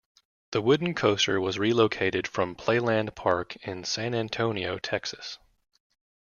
The 0.49 0.63
wooden 0.63 0.95
coaster 0.95 1.39
was 1.39 1.59
relocated 1.59 2.27
from 2.27 2.55
Playland 2.55 3.13
Park 3.13 3.55
in 3.57 3.83
San 3.83 4.15
Antonio, 4.15 4.79
Texas. 4.79 5.37